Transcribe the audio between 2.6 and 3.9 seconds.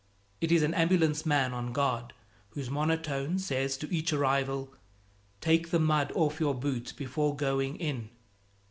monotone says